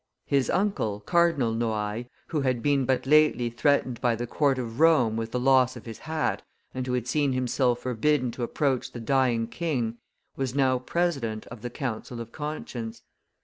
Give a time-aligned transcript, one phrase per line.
[0.25, 5.15] His uncle, Cardinal Noailles, who had been but lately threatened by the court of Rome
[5.15, 6.41] with the loss of his hat,
[6.73, 9.99] and who had seen himself forbidden to approach the dying king,
[10.35, 13.03] was now president of the council of conscience.